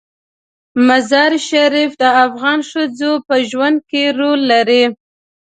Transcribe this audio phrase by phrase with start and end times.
[0.87, 4.83] مزارشریف د افغان ښځو په ژوند کې رول لري.